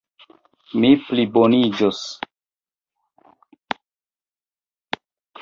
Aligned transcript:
Mi 0.83 0.89
pliboniĝos. 1.09 1.99